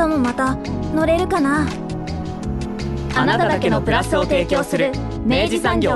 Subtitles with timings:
[0.00, 0.56] 明日もまた
[0.94, 1.68] 乗れるかな？
[3.14, 4.92] あなただけのプラスを提供する
[5.26, 5.94] 明治産業。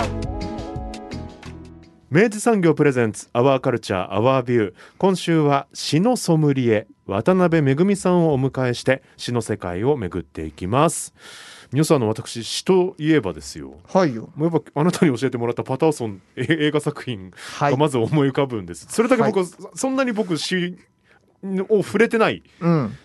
[2.10, 4.74] 明治産業プレゼンツアワーカルチャーアワービュー。
[4.98, 11.14] 今週は詩のソムリエ渡辺めさんをお迎えして詩の世界を巡っていきます。
[11.72, 13.78] 皆さんの私詩といえばですよ。
[13.90, 14.28] はいよ。
[14.36, 17.70] もうやっぱあなたに教えてもらったパターソンえ映画作品はい。
[17.70, 20.76] がまず思い浮かぶんです、それだけ僕、はそんなに僕詩
[21.70, 22.98] を触れてないうん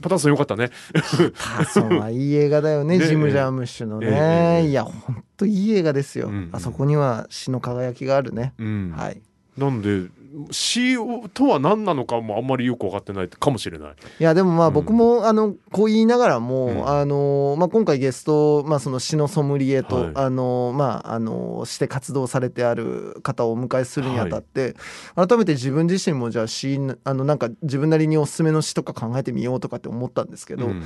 [0.00, 0.70] パターソンよかったね。
[0.92, 4.62] パーソンはいい映画だよね ねジム・ジャームッシュのね。
[4.64, 6.28] えいやほんといい映画ですよ。
[6.28, 6.48] うんうん。
[6.52, 8.54] あそこには詩の輝きがあるね。
[8.58, 9.20] うん、はい。
[9.56, 10.06] なんで
[10.50, 10.96] 詩
[11.32, 13.90] とは何なのかもあんまりよく分かってないかもしれない。
[13.90, 14.68] いやでもまうん。
[14.68, 16.88] あ僕もあのこう言いながらも、うん。
[16.88, 20.12] あのまあ、今回ゲスト、まあ、その詩のソムリエと、はい。
[20.14, 24.74] あのまああのして活動されてある方をお迎えするにあたって、
[25.14, 30.82] 改めて自分自身もじゃあ詩あのなんか自分なりにおすすめの詩とか考えてみようとかって思ったんですけど、うん。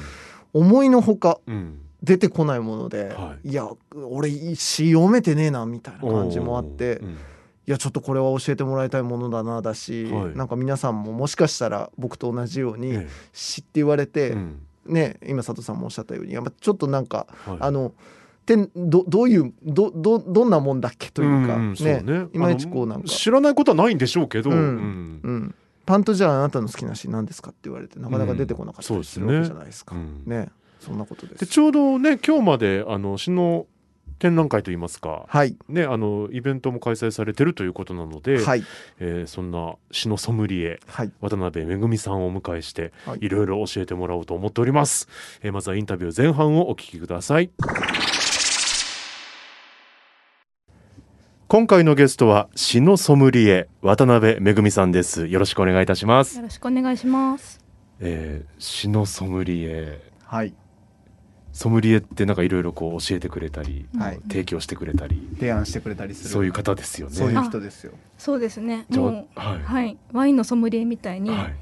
[0.52, 1.78] 思いのほかうん。
[2.02, 3.52] 出てこないもので、、はい。
[3.52, 6.96] や俺詩読めてねえなみたいな感じもあって。
[6.96, 7.16] うん
[7.66, 10.36] いやちょっとこれは教えてもらいたいものだなだし、はい。
[10.36, 14.66] なんか皆さんももしかしたら僕と同じようにえ詩って言われえて、うん。
[14.86, 17.56] ね今佐藤さんもおっしゃったようにやっぱちょっとなんか、はい。
[17.60, 17.92] あの
[18.46, 22.02] てどどういうどどどんなもんだっけというか、んんそうね。
[22.02, 23.08] ねいまいちこうなんか。
[23.08, 24.56] 知らないことはないんでしょうけど、うん。
[24.56, 25.20] うん。
[25.22, 25.54] うん、
[25.86, 29.94] パンとじゃああなたの好きな詩何ですかって言われてなかなか出てこなかったりするわけじゃないですか。
[29.94, 30.24] うん。
[30.26, 30.48] ね。
[30.80, 31.34] そんなことで。
[31.34, 33.66] ですちょうどね今日まであの詩の
[34.22, 35.56] 展覧会といいますか、はい。
[35.68, 38.62] ね、あのイベントも開催されてるということなので、はい。
[39.00, 41.12] えーそんな詩のソムリエはい。
[41.20, 43.18] 渡辺めぐみさんをお迎えして、はい。
[43.20, 45.08] いろいろ教えてもらおうと思っております、
[45.42, 47.50] えーまずはインタビュー前半をお聞きください。
[51.48, 55.26] 今回のゲストは詩のソムリエ渡辺めぐみさんです。
[55.26, 56.36] よろしくお願いいたします。
[56.36, 57.60] よろしくお願いします。
[57.98, 60.00] えー詩のソムリエ。
[60.24, 60.54] はい
[61.52, 64.20] ソムリエってなんかいろいろこう教えてくれたり、はい。
[64.28, 66.30] 提供してくれたり提案してくれたりする。
[66.30, 67.14] そういう方ですよね。
[67.14, 67.92] そういう人ですよ。
[68.16, 68.86] そうですね。
[68.90, 69.62] もうはい。
[69.62, 69.98] はい。
[70.12, 71.54] ワインのソムリエみたいに、はい。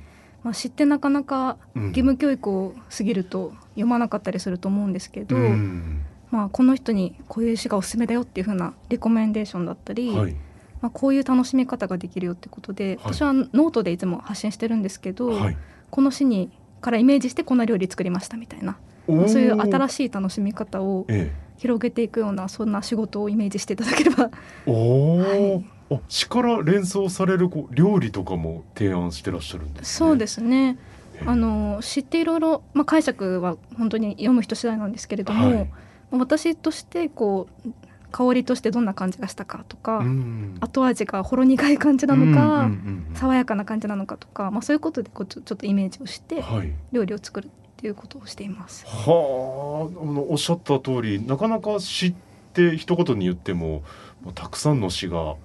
[0.42, 1.82] まあ、知ってなかなかうん。
[1.88, 6.02] 義務教育を過ぎると読まなかったりすると思うんですけど、うん。
[6.30, 10.36] まあ、この人にこういう詩がおすすめだよっていう風なレコメンデーションだったり、はい。
[10.80, 15.56] まあ、こういう楽しみ方ができるよってことで、私はノートでいつも発信してるんですけど、はい。
[15.90, 24.30] この詩にからイメージしてこんな料理作りましたみたいなそういう新しい楽しみ方をえ広げていくようなそんな仕事をイメージしていただければ。
[24.66, 25.64] え、おお、はい。
[25.92, 30.78] あ詩から連想されるこう料理とかも提案してらっしゃるんです、ね、そうですね。
[31.16, 31.24] ええ。
[31.26, 35.70] あの詩っていろいろ、まあ、解釈は本当に読む人次第なんですけれども、はい。
[36.12, 37.70] 私としてこう
[38.10, 40.56] 香りとしてどんな感じがしたかとか、うん。
[40.60, 46.72] 後味がほろ苦い感じなのか、うんうんうんうん爽やかな感じなのかとか、まあ、そういうことでこうちょっとイメージをしてはい。
[46.92, 48.84] 料理を作るっていうことをしています。
[48.86, 52.14] はああのおっしゃった通りなかなか詩っ
[52.52, 53.82] て一言に言っても
[54.22, 55.36] もうたくさんの詩が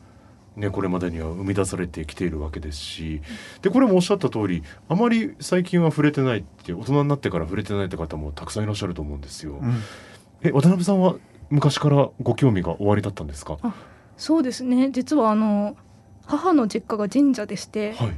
[0.56, 3.22] ね、これまでには生み出されてきているわけですし
[3.62, 9.60] でこれもおっしゃった通りあまり最近は触れてないって大人になってから触れてないって方もたくさんいらっしゃると思うんですよ。
[9.62, 9.74] うん。
[10.44, 11.16] え渡辺さんは
[11.50, 13.58] 昔からご興味がおありだったんですか？
[14.16, 14.92] そうですね。
[14.92, 15.76] 実はあの
[16.26, 18.14] 母の実家が神社でして、はい。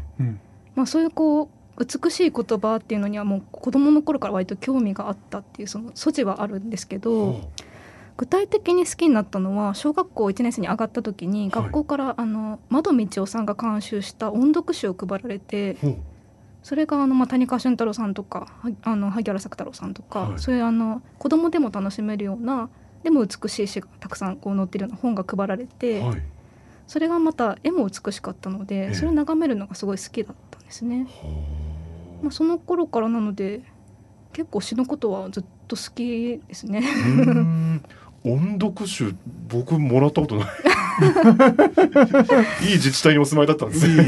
[0.75, 7.39] まあ、そういうこう美しい言葉っていうのにはもう子供の頃から割と興味があったっていうその素地はあるんですけど、は
[8.17, 15.77] 具体的に好きになったのは小学校1年生に上がった時に学校からあの窓道夫さんが監修した音読誌を配られて
[16.63, 20.39] それがあの、まあ、谷川俊太郎さんとかはあの萩原作太郎さんとか、はい。
[20.39, 22.69] そういうあの子供でも楽しめるような
[23.03, 26.21] でも美しい詩がたくさんこう載ってるような本が配られて、はい。
[26.87, 31.05] それがまた絵も美しかったのえでえそれを眺めるのがすごい好きだったんですね。
[32.21, 33.61] まあ、その頃からなので
[34.33, 36.83] 結構詩のことはずっと好きですね。
[38.23, 39.15] 音読集
[39.47, 40.47] 僕もらったことない。
[42.67, 43.87] いい自治体にお住まいだったんです。
[43.87, 44.03] いいね。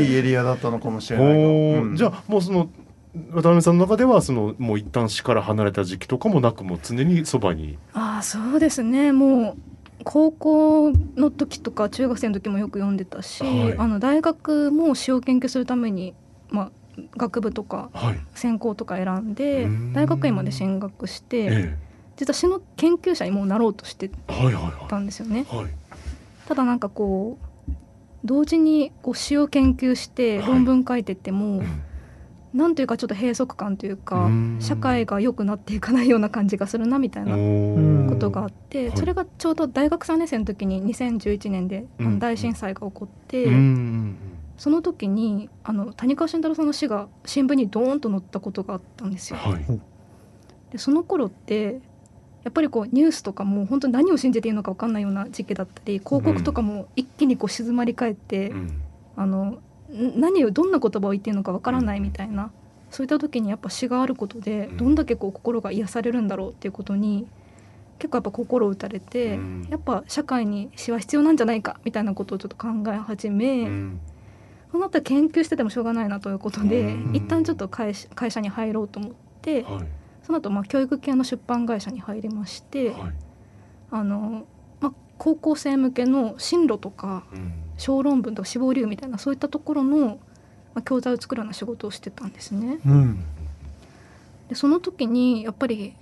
[0.00, 1.92] いいエリアだったのかもしれないう。
[1.92, 1.96] ん。
[1.96, 2.68] じゃあもうその
[3.30, 7.78] 渡辺さんの中ではそのもう一旦死から離れた時期とかもなくもう常にそばに。
[7.92, 9.12] ああそうですね。
[9.12, 9.56] もう
[10.02, 13.74] 高校の時とか中学生の時もよく読んでたし、はい。
[13.78, 16.14] あの大学も詩を研究するために、
[16.50, 16.70] まあ、
[17.16, 18.20] 学部とかはい。
[18.34, 19.92] 専攻とか選んでうん。
[19.92, 21.78] 大学院まで進学してえ
[22.16, 25.46] 実は詩の研究者にもうなろうとしてえはいはいはたんですよね。
[25.50, 25.66] いはい。
[26.46, 27.44] ただなんかこう
[28.24, 30.48] 同時にこう詩を研究してはい。
[30.48, 31.82] 論文書いてっても、うん。
[32.54, 34.58] なんというかちょっと閉塞感というかうん。
[34.60, 38.96] 社会が良くなっていかないような感じがするなみたいなおことがあって、はい。
[38.96, 41.86] それがちょうど大学3年生の時に2011年で、
[42.18, 43.54] 大震災が起こって、うん。
[43.54, 44.16] うん
[44.56, 49.38] その時にあの谷川俊太郎さんの詩が新聞にドーンと載ったことがあったんですよ。
[49.38, 49.64] はい。
[50.70, 51.80] でその頃って
[52.44, 58.82] やっぱりこうニュースとかも本当に何を信じていいのか分かんないような時期だったり広告とかも一気にこう静まり返って、うん。
[59.16, 62.50] あのん何をどんな言葉を言っているのか分からないみたいな、
[62.90, 64.76] そういった時にやっぱ詩があることでうん。
[64.76, 67.26] どんだけこう心が癒されるんだろうっていうことに
[67.98, 69.66] 結構やっぱ心を打たれて、うん。
[69.70, 73.68] やっぱ社会に詩は必要なんじゃないかみたいなことをちょっと考え始め、
[74.74, 77.14] うんそうなったら研究しててもしょうがないなということで、うん。
[77.14, 79.86] 一旦ちょっと会社会社に入ろうと思って、はい。
[80.24, 83.12] その後まあ教育系の出版会社に入りまして、はい。
[83.92, 84.46] あの
[84.80, 87.52] まあ、高校生向けの進路とかうん。
[87.78, 92.80] 小論文とか死亡理由みたいなそういったところの、まあ、教材を作るような仕事をしてたんですね。
[92.84, 93.24] うん。
[94.48, 95.94] でその時にやっぱり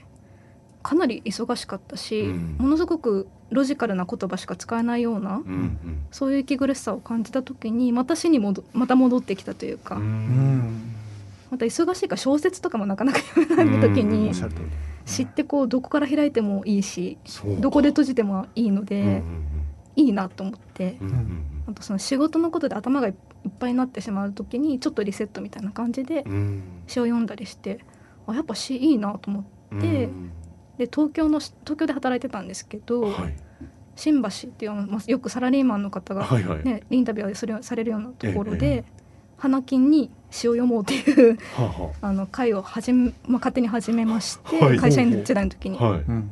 [0.83, 2.57] かなり忙しかったし、うん。
[2.59, 5.79] ものすごくロジカルな言葉しか使えないような、うんうん。
[6.11, 10.07] そういう息苦しさを感じた時にまた死に戻また戻ってきたというか、ううん。
[10.07, 10.95] ん
[11.51, 14.11] また忙しいから小説とかもなかなか読めない時うん。
[14.11, 14.33] に
[15.05, 17.19] 知ってこうどこから開いてもいいし
[17.61, 19.23] どこで閉じてもいいので、うんうん
[19.95, 23.15] いいなと思ってうんうんあとその仕事のことで頭がいっ
[23.59, 26.25] ぱいになってしまう時にちょっとリセットみたいな感じで
[26.87, 27.81] 詩を読んだりして
[28.27, 30.31] あやっぱ詩いいなと思ってでうん
[30.87, 33.35] 東京の東京で働いてたんですけど、はい。
[33.95, 36.65] 新橋っていうあのまあよくサラリーマンの方が、はいはい。
[36.65, 38.85] ねインタビューするされるようなところえで、
[39.37, 41.39] 花金に詩を読もうっていう
[42.01, 44.79] あの会を始め、まあ、勝手に始めまして、はい。
[44.79, 45.79] 会社員時代の時に、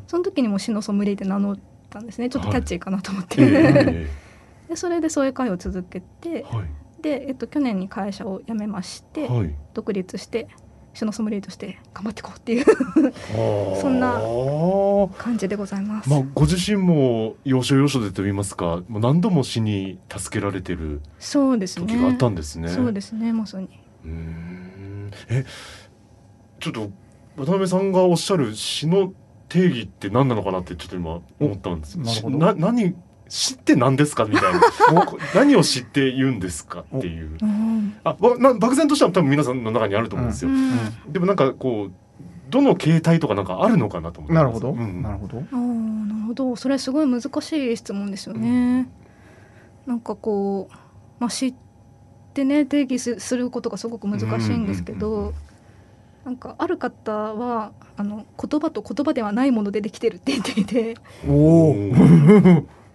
[0.06, 1.58] その時にも詩のソムリエで名乗っ
[1.90, 2.28] たんですね。
[2.28, 4.08] ちょっとキャッチーかなと思って、え
[4.68, 7.02] でそれでそういう会を続けてえはい。
[7.02, 9.54] で、えっと、去年に会社を辞めまして、はい。
[9.74, 10.48] 独立して
[10.92, 12.64] 詩のソムリエとして頑張っていこうっていう。
[13.74, 16.12] そそんなま感じでございます。
[16.12, 21.86] あご自身も要所要所でと言いますかもう何度も死に助けられてるそうですね。
[21.86, 22.68] 時があったんですね。
[22.68, 23.32] そうですね。
[23.32, 23.68] まさに。
[24.04, 25.10] うーん。
[25.28, 25.44] え
[26.58, 26.90] ちょっと
[27.36, 29.12] 渡辺さんがおっしゃる詩の
[29.48, 31.98] 定義って何なのかなってちょっと今思ったんです。
[31.98, 32.38] おなるほど。
[32.38, 32.94] な何
[33.28, 34.60] 詩って何ですかみたいな。
[35.34, 37.38] お何を知って言うんですかっていう。
[37.40, 37.69] うん
[38.04, 40.50] あばな漠然としては多分皆さんの中にあると思うんですよ、
[41.08, 41.92] でもなんかこう
[42.50, 45.02] どの形態とかなんかあるのかなと思ってなるほど、うん。
[45.02, 45.38] なるほど。
[45.38, 46.56] あーなるほど。
[46.56, 48.88] それすごい難しい質問ですよね。
[49.86, 50.74] なんかこう、
[51.20, 51.54] まあ、知っ
[52.34, 55.34] てね定義すすることがすごく難しいんですけうんうんうんど
[56.24, 60.96] なんかある方はあの言葉と言葉ではないものでできてるって言っていて。
[61.26, 61.74] おお、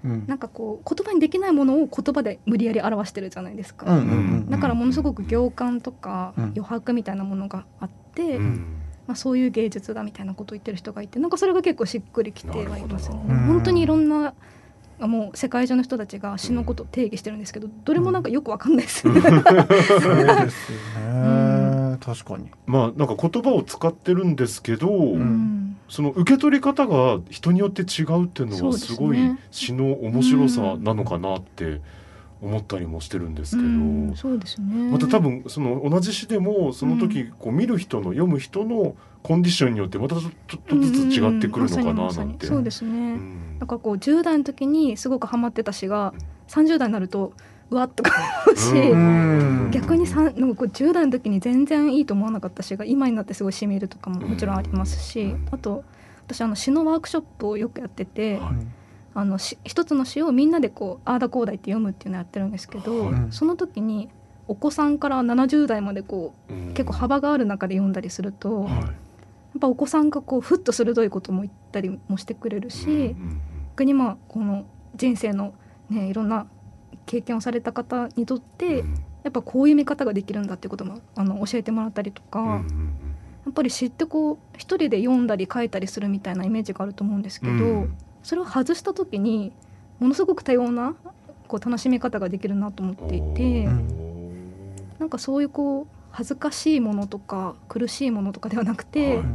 [0.06, 0.24] うん。
[0.28, 3.92] なんかこう言葉にできないものを言葉で無理やり表してるじゃないですか。
[3.92, 4.12] うんうんう
[4.46, 6.44] んだからものすごく行間とかうん。
[6.56, 8.82] 余白みたいなものがあって、うん。
[9.08, 13.36] まあ、そういう芸術だみたいなことを言ってる人がいてなんかそれが結構しっくりきてはいますよね。
[13.48, 14.34] 本当にいろんな
[15.00, 19.06] あもう世界中の人たちが詩のことを定義してるんですけどどれもなんかよくわかんないです。
[19.06, 19.22] よね。
[19.22, 19.42] そうで
[20.50, 22.50] すよね、確かに。
[22.66, 25.78] まあなんか言葉を使ってるんですけど、うん。
[25.88, 29.18] その受け取り方が人によって違うっていうのはすごい
[29.52, 31.80] 詩の面白さなのかなって
[32.42, 34.14] 思ったりもしてるんですけど、うん。
[34.16, 34.92] そうですね。
[34.92, 40.32] また多分その同じ詩でもその時こう見る人の読む人のコンディションによってまたちょっ
[40.68, 42.48] とずつ違ってくるのかななんて。
[42.48, 42.92] そうですね。
[42.92, 43.58] うん。
[43.60, 46.14] なんかこう10代の時にすごくハマってた詩が
[46.48, 47.34] 30代になると
[47.72, 48.12] うわっとか
[48.56, 49.72] し、うん。
[49.72, 55.48] 逆になんかこう10代の時に全然いいと思わなかった詩が今になってすごいしみるとかももちろんありますし、うん。
[55.52, 55.84] あと
[56.28, 58.54] 私あの詩のワークショップをよくやってて、はい。
[59.18, 63.16] あのし一つの詩をみんなでこうああだこうだいって読むっていうのをやってるんですけど、はい。
[63.32, 64.10] その時に
[64.48, 66.74] お子さんから70代までこううん。
[66.74, 68.92] 結構幅がある中で読んだりすると、やっは
[69.56, 73.42] いぱお子さんがこうふっと鋭いことも言ったりもしてくれるし、うんうん。
[73.70, 75.54] 逆にまあこの人生の
[75.90, 76.48] ねいろんな
[77.06, 78.96] 経験をされた方にとって、うん。
[79.24, 82.64] やっぱこういう見方ができるんだっていうこともあの教えてもらったりとか、
[83.46, 87.98] やっぱり詩ってこう一人で読んだり書いたりするみたいなイメージがあると思うんですけど、うん。
[88.22, 89.52] それを外した時に
[90.00, 90.96] ものすごく多様な
[91.48, 93.68] こう楽しみ方ができるなと思っていて、
[95.00, 99.26] なんかそういうこう恥ずかしいものとか苦しいものとかではなくて、はい。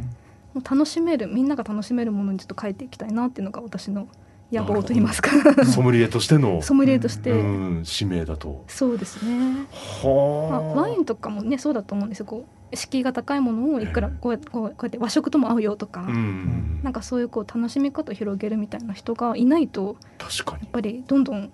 [0.52, 4.08] もう楽しめるみんなが楽しめるものにちょっと変えていきたいなっていうのが私の
[4.52, 5.30] 野望と言いますか
[5.64, 7.34] ソムリエとしての ソムリエとして、う
[7.80, 8.64] ん使命だと。
[8.68, 9.66] そうですね、ま
[10.04, 10.80] あ、はあ。
[10.80, 16.80] ワインとかもねそうだと思うんですよこう敷居が高いものをいくらこうやってこうこうやって和食とも合うよとか、うん。
[16.82, 20.70] なんかそういうこう楽しみ方を広げるみたいな人がいないと確かにやっ。
[20.70, 21.50] ぱりどんどん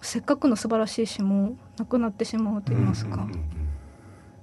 [0.00, 3.57] せっかくの素晴らしい詩もなくなってしまうと言いますか、うんうんうん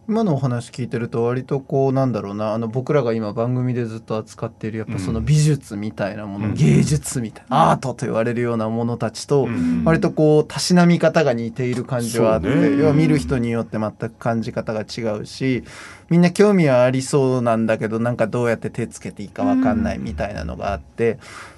[0.07, 6.53] 今のお話聞いてると割とこうなんだろうなあの僕らが今番組でずっと扱っているやっぱその美術みたいなもの、うん。
[6.53, 9.83] 芸術みたいな、アートと言われるようなものたちと、うん。
[9.83, 12.47] 割とこうたしなみ方が似ている感じはあって、
[12.77, 15.63] 要は見る人によって全く感じ方が違うし
[16.09, 21.17] みんな興味はありそうなんだけどなんかどうやって手つけていいか分かんないみたいなのがあって、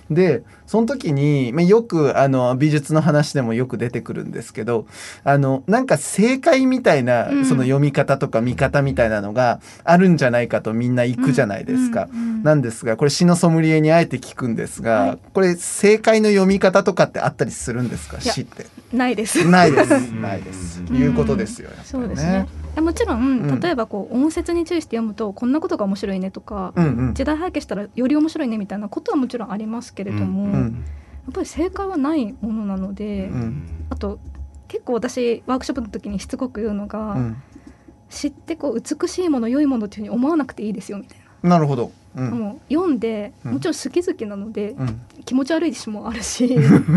[0.10, 4.86] でその時に、まあ、よくあの美術の話でもよく出てくるんですけど
[5.24, 7.46] あのなんか正解みたいな、うん。
[7.46, 12.10] その読み方とか見方みたいなのがあるんじゃないかとみんな行くじゃないですか。
[12.44, 15.20] なんですがこれ詩のソムリエにあえて聞くんですが、はい。
[15.34, 18.20] これ正解の読み方とかってあったりするんですか？
[18.20, 18.66] 詩って。
[18.94, 19.48] ないです。
[19.48, 19.94] ないです。
[19.96, 20.22] うん。
[20.22, 22.48] ないです、うんいうことですよ、やっぱりそうですね。
[22.82, 23.60] もちろん、うん。
[23.60, 27.14] 例えばこう音節に注意して読むとこんなことが面白いねとか、うんうん。
[27.14, 30.86] 時代背景したらより面白いねみたいなことはもちろんありますけれども、やっうん。
[31.34, 34.20] ぱり正解はないものなので、うんあと
[34.68, 37.38] 結構私ワークショップの時にしつこく言うのが、うん。
[38.10, 41.60] 知ってこう美しいもの良いものっていうふうに思わなくていいですよみたいな。
[41.60, 43.54] るほど、うな、んもう読んでうん。
[43.54, 45.02] もちろん好き好きなので、うん。
[45.26, 46.50] 気持ち悪い詩もあるし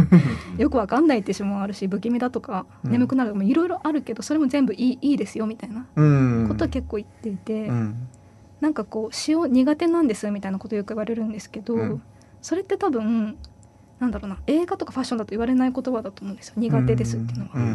[0.57, 2.93] よくわかんないって詩もあるし不気味だとか、うん。
[2.93, 6.47] 眠くなるとかもいろいろあるけどそれも全部いいいいですよみたいなうん。
[6.49, 7.95] ことは結構言っていて、うん。
[8.61, 12.03] なんかこう詩を苦手なんですみたいなことよく言われるんですけど、うん。
[12.43, 13.37] それって多分
[14.01, 16.55] なんだろうな映画とかファッションだと言われない言葉だと思うんですよ。
[16.57, 17.51] 苦手ですっていうのは。
[17.55, 17.67] うんう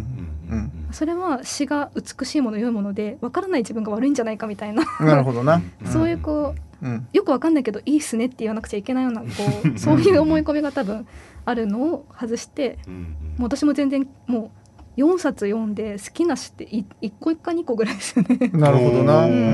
[0.55, 9.27] んそれは詩が美しいもの良いもので分からない自分が悪いんじゃないかみたいな、なるほどな、う んそういうこううんよくわかんないけどいいっすねって言わなくちゃいけないようなこ
[9.75, 11.05] う そういう思い込みが多分
[11.43, 13.01] あるのを外してうんうん。
[13.01, 13.07] も
[13.39, 14.51] う私も全然も
[14.97, 18.49] う4冊読んで好きな詩ってい1個1か2個ぐらいですよね。
[18.53, 19.39] なるほどな、ううんん。
[19.39, 19.51] う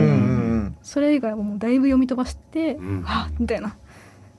[0.57, 3.01] んそれ以外はもうだいぶ読み飛ばして、うん。
[3.01, 3.75] はあみたいな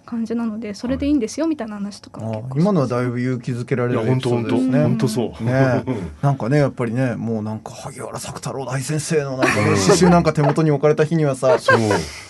[0.04, 2.21] 感じなのでそれでいいんですよみたいな話とか
[2.56, 4.56] 今のはだいぶ勇気づけられる本当本当。
[4.56, 5.44] 本当そう。
[5.44, 5.85] ね。
[6.23, 11.78] なんかねやっぱりねもうなんか萩原作太郎大先生のなんか詩集なんか手元に置かれた日にはさそう。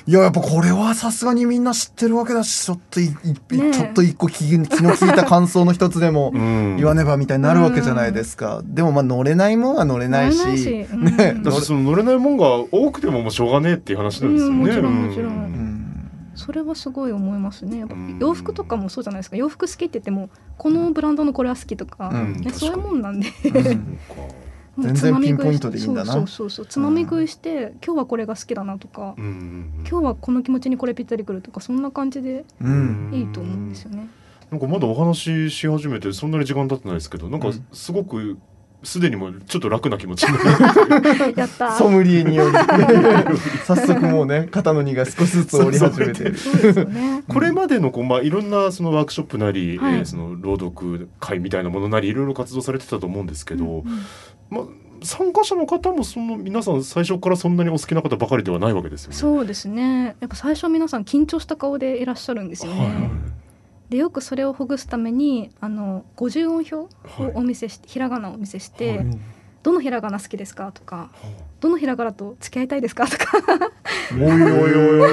[0.07, 3.17] いややっぱこれはさすがにみんな知ってるわけだしちょっといいね
[3.51, 3.71] え。
[3.73, 6.77] ちょっと一個気気の利いた感想の一つでもうん。
[6.77, 10.39] 言わねばみたいになるわけじゃないですか、でもまあ乗れないもんは乗れないし。
[10.39, 11.05] 乗れないしうん。
[11.05, 14.57] ねだからその乗れないもんが多くてももうしょうがねえっていう話なんですよね。
[14.57, 15.35] うんもちろんもちろん。
[15.35, 15.72] うん
[16.35, 17.79] それはすごい思いますね。
[17.79, 18.19] やっぱうん。
[18.19, 19.37] 洋服とかもそうじゃないですか。
[19.37, 22.33] 洋服好きって言ってもこのブランドのこれは好きとか、うん。
[22.41, 23.29] ね、そういうもんなんで。
[24.79, 26.13] 全然つまみ食ピンポイントでいいんだな。
[26.13, 29.71] そうそうそうつまみ食いして、今日はこれが好きだなとか、うんうんうん。
[29.89, 33.11] 今日はこの気持ちにこれぴったりくるとかそんな感じでうん。
[33.13, 34.09] いいと思うんですよね。
[34.51, 37.67] なんかまだお話しし始めてそんなに時間経ってないですけどなんかうん。
[37.73, 38.39] すごく
[38.83, 40.25] すでにもうちょっと楽な気持ち
[41.37, 41.69] やった。
[41.69, 42.57] ーソムリエにより。
[43.65, 46.33] 早速もうね肩の荷が少しずつ折り始めて。
[47.29, 49.95] これまでのこう、まあ、いろんなそのワークショップなり、はい。
[49.95, 53.85] えーその朗読会みたいなものなりいろいろ活動されてたと思うんですけど、うんうん。
[54.51, 54.63] まあ、
[55.03, 59.17] 参加者の方もその皆さん最初からそんなにお好きな方ばかりではないわけですよね。
[59.17, 60.17] そうですね。
[60.21, 62.79] やっぱ最初は皆さん緊張した顔でいらっしゃるんですよね。
[62.79, 63.11] はいはい
[63.93, 66.89] でよくそれをほぐすためにあの50音表を
[67.35, 69.19] お見せして、ひらがなをお見せして、はい。
[69.63, 71.11] どのひらがな好きですかとか
[71.61, 73.39] どのひらがなと付き合いたいですかとか。
[74.13, 75.13] おいおいおい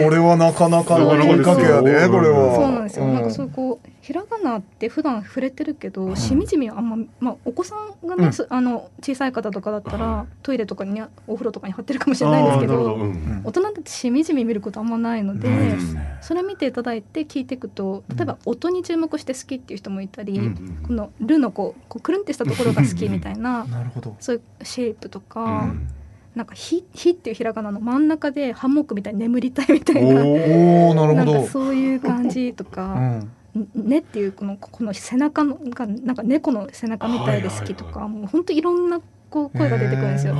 [0.00, 2.56] いこれはなかなかの問いかけやでこれは。
[2.56, 8.32] そうなんですよ、うなんかそうこうひらがなって普段触れてるけど、しみじみはあんま、まあ、お子さんがね、うん。
[8.32, 13.40] すあの小さい方とかだったら、はトイレとかにねお風呂とかに貼ってるかもしれないですけどうんうん。
[13.42, 24.14] 大人ってしみじみ見ることあんまないので、ないですねそれ見ていただいて聞いていくと例えば音に注目して好きっていう人もいたり、うんうんこの「ル」のこうこうくるんってしたところが好きみたいな なるほど。
[24.20, 25.88] そういうシェイプとか、うん。
[26.36, 30.22] なんか「ひ」ひっていうひらがなの真ん中でハンモックみたいに眠りたいみたいな。
[30.24, 31.32] おおなるほど。
[31.32, 33.32] なんかそういう感じとうかん
[33.74, 40.36] 「ね」っていうこのこの背中のがなんか猫の背中みたいで好きとか、はいもう本当いろんなこう声が出てくるんですよ。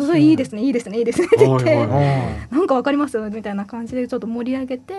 [0.00, 1.86] すごいいいですねいいですねいいですねって言って、
[2.50, 3.18] なんかわかります？
[3.18, 4.94] みたいな感じでちょっと盛り上げて、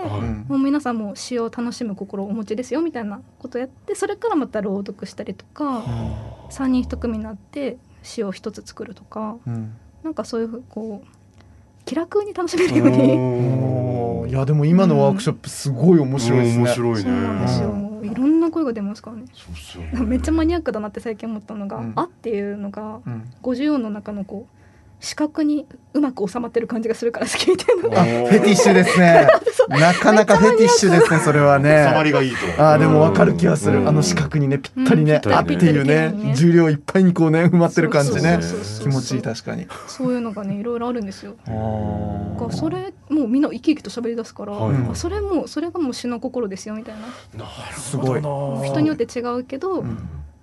[0.47, 5.83] もう皆さんも詩を楽しむ心をお持ちですよみたいなことをやってそれからまた朗読したりとか
[6.51, 9.73] 3人1組になって詩を一つ作るとかうん。
[10.03, 11.07] なんかそういうこう
[11.85, 12.97] 気楽に楽しめるように
[14.27, 16.63] いやでも今のワークショップすごい面白いですね。
[16.63, 17.01] 面白いね。
[17.01, 17.69] そうなんですよ。
[17.69, 17.81] うん。
[17.81, 19.23] もういろんな声が出ますからね。
[19.33, 20.05] そうっすよね。
[20.05, 21.93] めっちゃマニアックだなって最近思ったのが「うん。
[21.95, 23.29] あ」っていうのがうん。
[23.43, 24.60] 50音の中のこう
[25.01, 29.27] 視覚にうまく収まってる感じがするから好きみたいなあフェティッシュですね。
[29.67, 31.87] なかなかフェティッシュですねそれはね。
[31.89, 33.83] 収まりがいいとあーでもわかる気がすうん。
[33.83, 36.33] るあの四角にねぴったりね、うんあっていうね。
[36.35, 38.39] 重量いっぱいにこうね埋まってる感じね。
[38.79, 39.65] 気持ちいい確かに。
[39.87, 41.33] そういうのがねいろいろあるんですよ。
[41.47, 44.53] あそれもうみんな生き生きと喋り出すから、
[44.93, 46.95] それもそれがもう詩の心ですよみたい
[47.35, 47.43] な。
[47.43, 48.21] なるすごい。
[48.21, 49.97] ほどな人によって違うけど、うん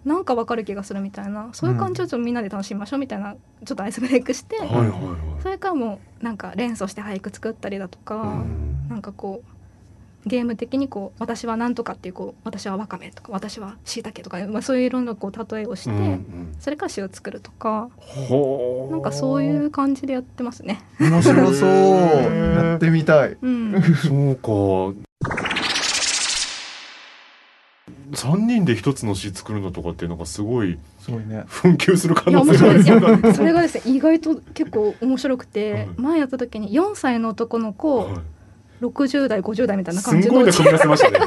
[0.04, 1.48] なんかわかる気がするみたいな。
[1.52, 4.94] そういう感じをちょっとみんなで楽しみましょうみたいなちょっとアイスブレイクして、はいはいは
[5.38, 5.42] い。
[5.42, 8.88] それからもうなんか連想して俳句作ったりだとか、うん。
[8.88, 16.56] なんかこうゲーム的にこう私はなんとかっていうこう私はわかめとか私はしいたけとか、まあ、そういういろんなこう例えをして、うんうん。
[16.58, 20.80] それから詩を作るとかほうなんかそういう感じでやってますね。
[21.00, 21.70] 面白そう。
[21.70, 23.36] やってみたい。
[23.40, 25.07] うん、そうか
[28.14, 31.44] 三人で一つの詩作るのとかっていうのがすごいすごいね。
[31.48, 33.00] 紛糾する可いや能性がある面白い。
[33.00, 33.34] ですよ。
[33.34, 35.88] それがですね意外と結構面白くて、はい。
[35.96, 38.20] 前やった時に4歳の男の子、はい。
[38.80, 41.18] 60代50代みたいなす感じのんごいね組み合わせましたね。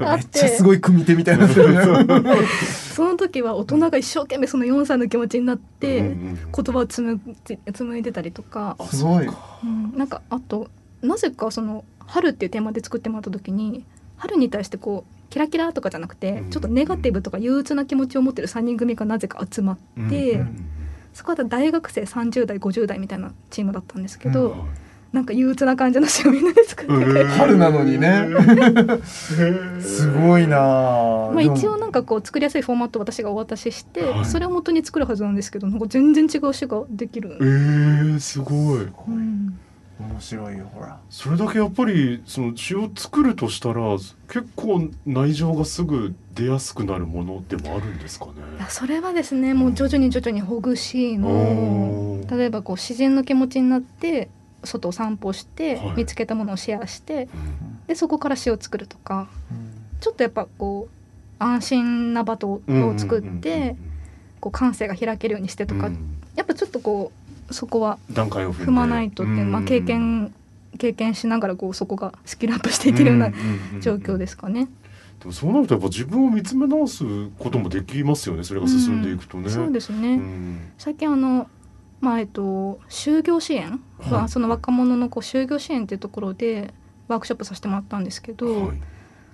[0.06, 1.48] あっめっちゃてすごい組み手みたいにな。
[2.94, 6.14] その時は大人が一生懸命その4歳の気持ちになって、言
[6.50, 9.26] 葉を紡ぎ紡いでたりとか、すごい。
[9.26, 10.70] うん、なんかあと
[11.02, 13.84] なぜかその春っていうテーマで作ってもらった時に
[14.16, 16.50] 春に対してこうキラキラとかじゃなくて、うん。
[16.50, 19.78] ちょっとネガティブとか憂鬱な気持ちを持ってる3人組がなぜか集まっ
[20.08, 20.40] て、うん。
[20.40, 20.66] うん
[21.16, 24.68] そこは大学生30代50代みたいなチームだったんですけど、うん。
[25.12, 28.28] なんか憂鬱な感じの詩をみんなで作ってくれて、 春なのにね。
[29.02, 30.58] すごいな。
[30.58, 34.24] あまあ、一応なんかこう作りやすいフォーマットを私がお渡しして、はい。
[34.26, 37.38] それを元に作るはずなんですけどなんか全然違う詩ができる。
[37.40, 37.44] え。
[37.44, 38.86] ー、すごい。
[39.08, 39.58] うん
[39.98, 40.98] 面白いよほら。
[41.08, 43.96] それだけやっぱりその詩を作るとしたら
[44.28, 48.32] 結構内情がすぐ出やすくなるものでもあるんですかね？
[48.58, 54.28] いやそれはですねもう徐々に徐々にほぐしいの例えばこう自然の気持ちになって
[54.64, 55.96] 外を散歩して、はい。
[55.96, 57.86] 見つけたものをシェアしてうん。
[57.86, 60.00] でそこから詩を作るとかうん。
[60.00, 62.62] ちょっとやっぱこう安心な場とを
[62.98, 63.76] 作って
[64.40, 66.18] こう感性が開けるようにしてとか、うん。
[66.34, 70.34] やっぱちょっとこうそこは段階を踏まないとって、まあ、経験
[70.78, 73.30] 経験しながらこうそこがスキルアップしていけるような
[73.80, 74.68] 状況ですかね。
[75.20, 77.04] でもそうなるとやっぱ自分を見つめ直す
[77.38, 79.48] こともできますよねそれが進んでいくとね。
[79.48, 80.72] そうですね、うん。
[80.76, 81.48] 最近あの
[82.00, 86.74] まあえっと就業支援は、はいその若者のこう就業支援っていうところで
[87.08, 88.76] ワークショップさせてもらったんですけど、はい。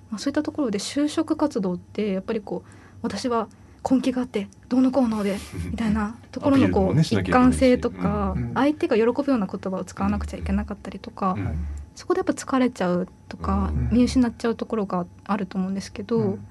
[0.09, 2.69] まあ、そういったところで就職活動ってやっぱりこう
[3.01, 3.49] 私は
[3.89, 5.37] 根気があってどうのこうので
[5.69, 8.53] みたいなところのこう一貫性とかうん。
[8.53, 11.67] 相手が喜ぶような言葉を使わなくちゃいけなかったりとかうん。
[11.95, 13.89] そこでやっぱ疲れちゃうとかうん。
[13.91, 16.45] 見失っちゃうところがあると思うんですけど、うん。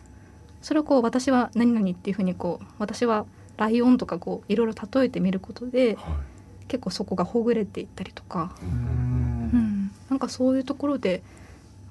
[0.60, 3.24] それをこう私は何々っていうふうにこう私は
[3.56, 6.20] ライオンとかこういろいろ例えてみることでは
[6.68, 8.72] 結構そこがほぐれていったりとか、いうん。
[8.72, 11.22] うん、なんかそういうところで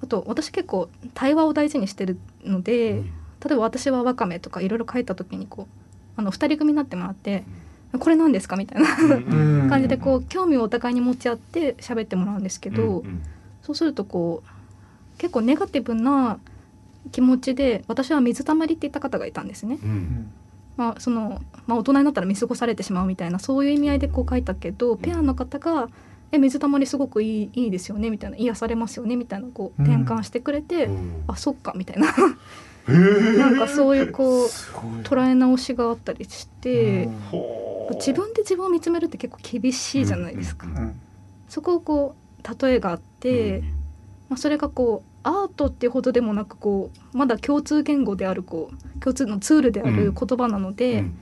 [0.03, 7.43] あと私結構対話を大事にしてるので、うん例えば私はワカメとかいろいろ書いた時にこうあの2人組になってもらって
[7.99, 9.69] 「これ何ですか?」みたいなうん。
[9.69, 13.03] 感じでこう興味をお互いに持ち合って喋ってもらうんですけど、
[13.63, 16.39] そうするとこう結構ネガティブな
[17.11, 19.79] 気持ちで私は水たまりって言った方がいたんですね。
[19.83, 20.31] うん。
[20.77, 25.89] まあそのまあ、大人になったら見過ごされてしまうみたいなそういう意味合いでこう書いたけどペアの方が
[26.31, 29.89] 「え水たまりすごくいいいいですよね」みたいな「癒されますよね」みたいなこううん。
[29.89, 31.23] 転換してくれて「うん。
[31.27, 32.07] あそっか」みたいな
[32.87, 34.47] なんかそういうこう
[35.03, 37.07] 捉え直しがあったりして
[37.95, 40.67] 自分で自分を見つめるって結構厳しいじゃないですか。
[41.47, 43.61] そこをこう例えがあって、
[44.29, 51.13] まあ、それがこうアートっていうほどでもなくこうまだ共通言語であるこう共通のツールである言葉なので、うん。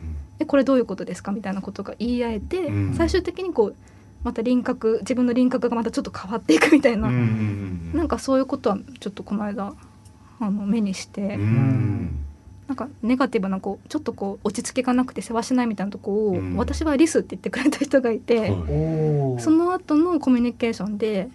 [0.41, 2.93] えこれどういうことですかみたいなことが言い合えて、うん。
[2.93, 3.76] 最終的にこう
[4.24, 9.74] また輪郭自分の輪郭がまたちょっと変わっていくみたいな、うなんかそういうことはちょっとこの間
[10.39, 12.25] あの目にして、うん。
[12.67, 16.56] なんかネガティブなこうちょっとこう落ち着きがなくて世話しないみたいなとこを、うん。
[16.56, 18.49] 私はリスって言ってくれた人がいて。
[19.39, 21.30] その後のコミュニケーションで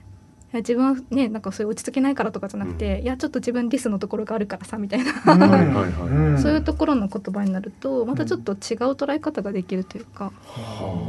[0.55, 5.91] いや自分はねなんかそういう落ち着きないからとかじゃなくて、いやちょっと自分リスのところがあるからさみたいな、う んはいはいはい。
[5.91, 8.57] う んそういうところの言葉になるとまたちょっと違う
[8.93, 10.31] 捉え方ができるというか、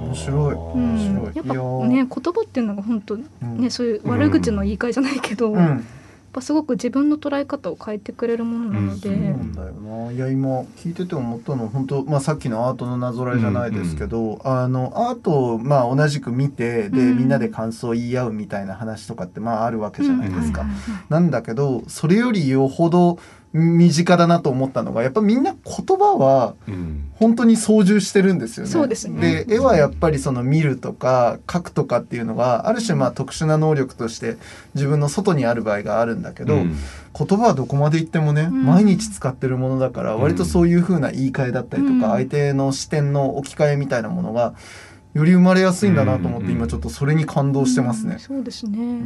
[0.08, 0.56] 面白い。
[0.56, 0.96] うん。
[0.96, 1.36] 面白い。
[1.36, 1.86] やっぱいやー。
[1.86, 3.58] ね言葉っていうのが本当うん。
[3.60, 5.86] ねそういう悪口の言い換えじゃないけど、うん
[6.36, 10.12] ぱすごく自分の捉え方を変えてくれるものなので、そうなんだよな。
[10.12, 17.18] いや今聞いてて思ったのは本当まあさっきのアートのなぞらえじゃないですけど、あのアートをまあ同じく見てで、うん。
[17.18, 20.62] みんなで感想を言い合うみたいな話とかってまああるわけじゃないですか。
[20.62, 20.68] うん。
[20.68, 21.06] はいはいはい。
[21.10, 23.18] なんだけどそれよりよほど
[23.58, 27.02] 身近だなと思ったのがやっぱみんな言葉はうん。
[27.16, 28.72] 本当に操縦してるんですよね。
[28.72, 29.46] そうですね。
[29.46, 34.36] で絵はやっぱりその見るとか書くとかっていうのがある種まあ特殊な能力として
[34.74, 36.76] 自分の外にある場合があるんだけど、うん。
[37.18, 38.66] 言葉はどこまで言ってもね、ん。
[38.66, 42.02] 毎日使ってるものだから割とそういう風な言い換えだったりとか、うん。
[42.02, 44.54] 相手の視点の置き換えみたいなものが
[45.14, 46.52] より生まれやすいんだなと思ってうん。
[46.52, 48.18] 今ちょっとそれに感動してますね。
[48.20, 49.04] そうですね、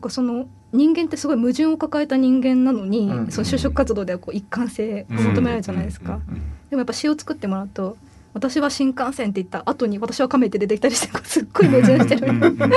[0.00, 3.30] かその人間ってすごい矛盾を抱えた人間なのに、うん。
[3.30, 6.34] その就職活動ではこう一貫性を求められるじゃないですか、うん。
[6.34, 6.40] うん。
[6.70, 7.96] でもやっぱ詩を作ってもらうと
[8.32, 12.32] 私は新幹線って言った後に私は亀って出てきたりしてすっごい矛盾してる。
[12.32, 12.76] みたいな、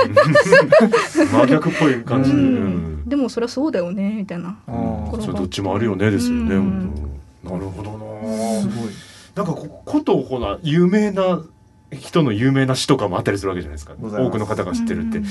[1.30, 3.02] 真逆っぽい感じで、ううん。
[3.04, 4.56] んでもそれはそうだよねみたいな。
[4.66, 6.90] それどっちもあるよねですよね、うん。
[7.44, 8.60] なるほどな。
[8.62, 8.90] すごい。
[9.36, 11.40] なんかこことほら有名な
[11.92, 13.94] 人の有名な詩とかもあったりするわけじゃないですか。
[14.00, 15.24] 多くの方が知ってるって、うん。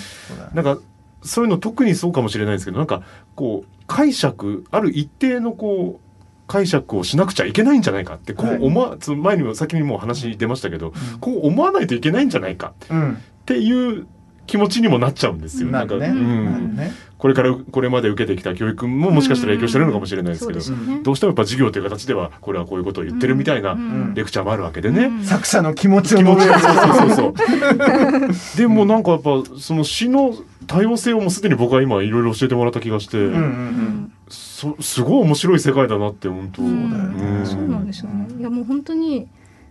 [0.53, 0.82] なんか
[1.24, 3.04] そういうの特にそうかもしれないですけどなんか
[3.36, 6.14] こう解釈ある一定のこう
[6.48, 13.14] 解釈をしなくちゃいけないんじゃないかってこはいう思わ、その前にも先にもう話出ましたけど、うんこう思わないといけないんじゃないかうん。
[13.14, 14.08] っていう
[14.54, 15.72] 気持ちにもなっちゃうんですよ。
[15.72, 15.86] な。
[15.86, 16.78] んかうなん。
[17.18, 25.06] これからこれまで受けてきた教育ももしかしたら影響してるのかもしれないですけど、そうですよねどうしてもやっぱ授業という形ではこれはこういうことを言ってるみたいなうんレクチャーもあるわけでね。
[25.06, 26.44] うん作者の気持ちを気持ち。
[26.44, 27.34] そうそうそう。
[28.58, 30.36] でもなんかやっぱその詩の
[30.68, 33.38] 多様性をもうすでに僕は今いろいろ教えてもらった気がして、うんうんう。
[33.38, 36.62] うんんそすごい面白い世界だなって本当。
[36.62, 39.28] うんだよねそうなんですよねいやもう本当に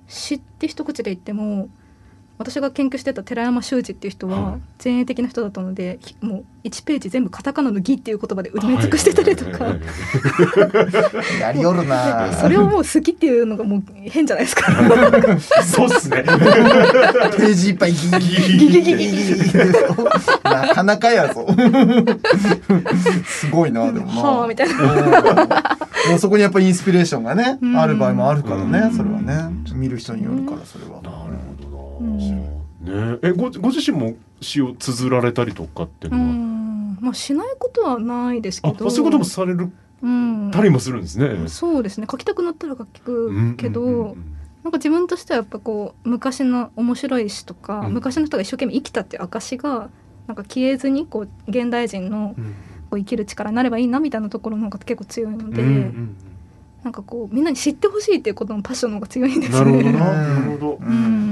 [0.09, 1.69] 詩って一口で言っても
[2.43, 9.67] 私が研究してた寺山修司っていう人は前衛的な人だったので、はい、もう1ページ全部カタカナの「ギ」っていう言葉で埋め尽くしてたりとか。
[11.41, 12.33] やりよるな。
[12.33, 14.73] それをもう好きっていうのがもう変じゃないですか。
[15.63, 16.25] そうっすね。
[16.25, 19.13] ページいっぱいギギギギギギ
[20.43, 21.47] なかなかやぞ。
[23.25, 24.75] すごいなでもまあ、はあ、みたいな。
[26.09, 29.35] もうそこにやっぱインスピレーションがギある場合もあるからねそれはね。
[29.75, 31.01] 見る人によるからそれは。
[32.03, 33.13] なるほどうんな。
[33.13, 38.91] ねえごご自身も詩を綴られたりとかっていううのは、ん、まあしないことはないですけあど。
[38.91, 39.71] そういうこともされる
[40.03, 40.51] うん。
[40.53, 41.49] たりもするんですね。
[41.49, 42.07] そうですね。
[42.11, 49.91] 書きたくなったら書うんくけど、うんうんうんなんか自分としてはやっぱこう昔の面白い詩とか、うん昔の人が一生懸命生きたっていう証が
[50.29, 52.55] なんか消えずにこう現代人のうん
[52.89, 56.17] こう生きる力になればいいなみたいなところの方が結構強いので、うんうん
[56.85, 59.93] なんかこうみんなに知ってほしいっていうことのパッションの方が強いんですなるほどね。
[59.93, 59.99] な。
[60.01, 60.73] なるほど。
[60.75, 61.32] ううんん。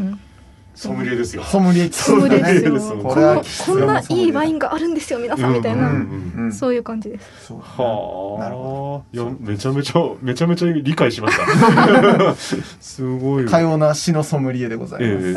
[0.75, 1.43] ソムリエですよ。
[1.43, 2.97] ソムリエそうですよ。
[3.03, 7.47] こんないいワインがあるんですよ皆さんみたいな、そういう感じです。
[7.47, 8.43] そうはあ。
[8.45, 12.35] なるほいやめちゃめちゃめちゃめちゃ理解しました。
[12.81, 13.45] すごい。
[13.47, 15.35] かような詩のソムリエでございます。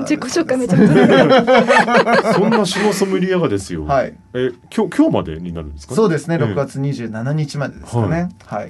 [0.00, 2.32] 自己紹介めちゃめちゃ。
[2.34, 3.84] そんな詩のソムリエがですよ。
[3.84, 4.14] はい。
[4.34, 5.94] え今日今日までになるんですか。
[5.94, 8.30] そうですねええ6月27日までですかね。
[8.46, 8.68] はい。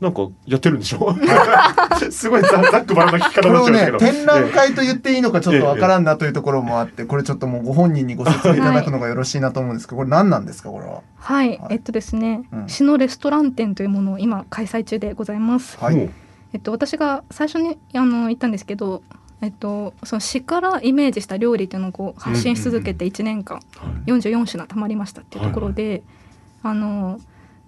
[0.00, 1.14] なんかやってるんでしょ？
[2.10, 4.12] すごいざざっくばらんな聞き方これをになっちゃうんですけど。
[4.12, 11.02] ね展覧会と言っていいのかちょっとわからんなというところもあってこれちょっともうご本人にご説明いただくのがよろしいなと思うんですけどこれ何なんですかこれは？
[11.16, 15.76] はい、えっとですね、うん詩のレストラン展というものを今開催中でございます。
[15.78, 16.08] はい。
[16.52, 19.02] えっと私が最初にあの言ったんですけど、
[19.42, 23.62] えっとその詩からイメージした料理っていうのをこう発信し続けて1年間は
[24.06, 26.02] い44品たまりましたっていうところで、
[26.62, 27.20] あの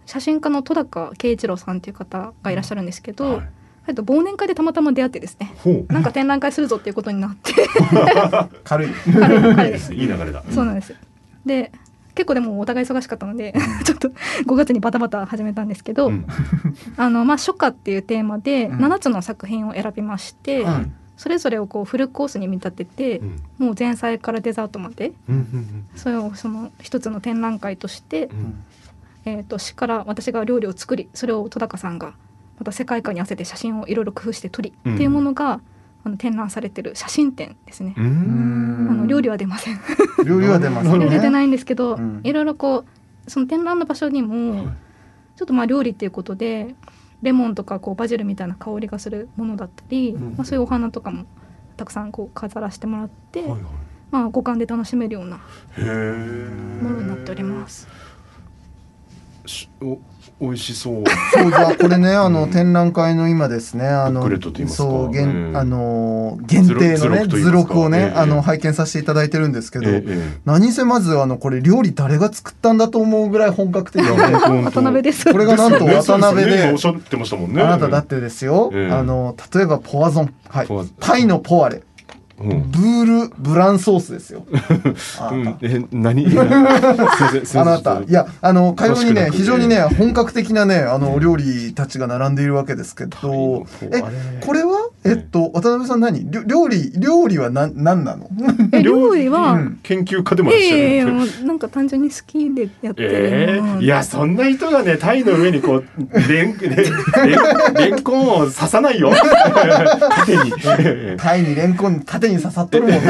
[0.06, 3.48] 写真家の戸高圭一郎さんっていう方がいらっしゃるんですけど、はい。
[3.88, 5.54] えっと忘年会でたまたま出会ってですね。
[5.88, 7.52] なんか展覧会するぞっていうことになって。
[8.64, 8.90] 軽い。
[9.18, 10.42] 彼彼ですいい流れだ。
[10.50, 10.94] そうなんです。
[11.44, 11.72] で
[12.14, 16.26] 結構でもお互い忙しかったので ちょっと5月にバタバタ始めたんですけど、うん。
[16.96, 18.78] あのまあ初夏っていうテーマでうん。
[18.78, 20.92] 7つの作品を選びまして、うん。
[21.16, 23.42] それぞれをこうフルコースに見立てて、うん。
[23.58, 25.12] もう前菜からデザートまで
[25.96, 28.54] それをその一つの展覧会として、うん
[29.24, 32.14] えー、と詩から私が料理を作りそれを戸高さんが
[32.58, 35.60] また世界観に合わせて写真をいろいろ工夫して撮り、うんっていうものが
[36.04, 37.94] あの展覧されてる写真展ですね。
[37.96, 39.80] あの料理は出ません。
[40.26, 40.98] 料理は出ますね。
[41.04, 42.84] 料理出ないんですけど、うんいろいろこ
[43.26, 44.76] うその展覧の場所にも、はい
[45.36, 46.74] ちょっとまあ料理っていうことで
[47.22, 51.24] レモンとかこうバジルみたいな香りがするものだったり、うんまあ、そういうお花とかも
[51.76, 53.60] たくさんこう飾らせてもらって、はいはい。
[54.10, 55.38] まあ、五感で楽しめるような。
[55.78, 57.88] ものになっております。
[59.46, 59.98] しお
[60.40, 61.04] 美味しそう。
[61.32, 62.50] そうじゃあこれねあのうん。
[62.50, 64.84] 展覧会の今ですねあのブックレットと言いますか。
[64.84, 65.56] そう限うん。
[65.56, 74.08] あの限定のね図録をねええあの拝見させていただいてるんですけどええ何せまずあのこれ料理誰が作ったんだと思うぐらい本格的ええ。
[74.08, 74.14] で
[74.64, 75.30] 渡辺です。
[75.30, 76.70] これがなんと渡辺で。
[76.72, 77.62] おっしゃってましたもんね。
[77.62, 78.70] あなただってですよ。
[78.72, 80.34] ええあの例えばポワゾン。
[80.48, 80.66] はい。
[80.66, 80.94] ポワゾン。
[80.98, 81.82] タイのポワレ
[82.40, 82.70] うん。
[82.70, 84.44] ブールブランソースですよ。
[85.20, 85.54] あうなん。
[85.54, 86.26] たえ何？
[86.38, 88.00] あなた。
[88.00, 94.02] いやあの会話にね非常にね本格的なねあのお料理たちが並んでいるわけですけどえ
[94.44, 94.88] これは？
[95.04, 96.30] えっと渡辺さん何？
[96.30, 98.28] 料料理料理は何何なの？
[98.72, 99.22] え料理。
[99.28, 99.78] は、うん。
[99.82, 100.82] 研究家でもいいらっしゃる。
[100.82, 105.84] やいやいやもうなんか単純に好きでやってえるものー、いやそんな人がねタイの上にこう
[106.28, 109.10] レンレンレンレンコンを刺さないよ。
[110.16, 110.52] 縦に。
[111.18, 113.00] タイにレンコン縦に刺さっとるもんね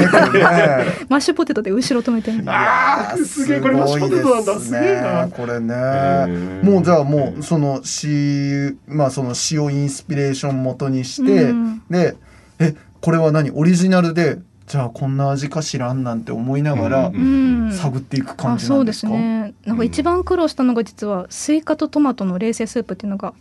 [1.09, 5.29] マッシュポテトで後ろ止めてるあーすげえこれマッシュポテトなんだすげえな。
[5.29, 11.83] これね、ーもうじゃあもうその詩まあその詩をインスピレーション元にして、うん。
[11.90, 12.16] で
[12.59, 13.51] えこれは何？
[13.51, 19.66] オリジナルでじゃあこんな味かしらんなんて思いながらうんうん探っていく感あそうですじなんですか、ね。
[19.66, 23.35] なんか一番苦労したのが実はスイカとトマトの冷製スープっていうのが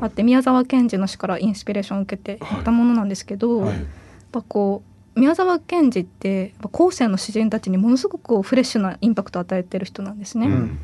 [0.00, 3.76] あって宮沢賢治の詩からインスピレーションを受けてやったものなんですけど、はい。
[3.76, 3.84] やっ
[4.32, 10.78] ぱこう宮沢賢治って後世の詩人たちにものすごくフレッシュなインパクトを与えてる人なんですね、うん。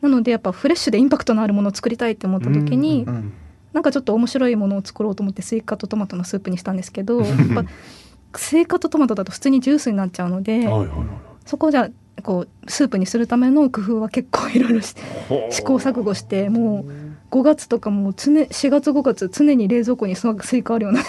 [0.00, 3.32] なのでやっぱフレッシュでインパクトのあるものを作りたいって思った時に、うんうん
[3.72, 7.64] なんかちょっと面白いものを作ろうと思ってスイカとトマトのスープにしたんですけどやっぱ
[8.36, 10.66] スイカとトマトだと普通にジュースになっちゃうので、
[11.46, 11.88] そこをじゃ
[12.18, 14.94] あこうスープにするための工夫は結構いろいろ試
[15.62, 16.92] 行錯誤してもう
[17.30, 21.02] 5月とかもう常4月5月常に冷蔵庫にススイカあるような。